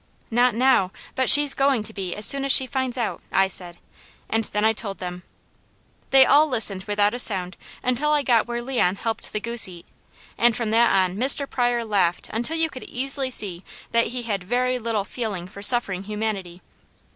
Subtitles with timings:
[0.31, 3.77] "Not now, but she's going to be as soon as she finds out," I said,
[4.31, 5.21] and then I told them.
[6.09, 9.85] They all listened without a sound until I got where Leon helped the goose eat,
[10.39, 11.47] and from that on Mr.
[11.47, 16.05] Pryor laughed until you could easily see that he had very little feeling for suffering
[16.05, 16.63] humanity.